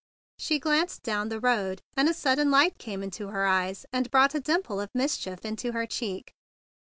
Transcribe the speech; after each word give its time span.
She 0.39 0.57
glanced 0.57 1.03
down 1.03 1.29
the 1.29 1.39
road; 1.39 1.79
and 1.95 2.09
a 2.09 2.13
sudden 2.15 2.49
light 2.49 2.79
came 2.79 3.03
into 3.03 3.27
her 3.27 3.45
eyes, 3.45 3.85
and 3.93 4.09
brought 4.09 4.33
a 4.33 4.39
dimple 4.39 4.81
of 4.81 4.89
mischief 4.95 5.45
into 5.45 5.73
her 5.73 5.85
cheek. 5.85 6.33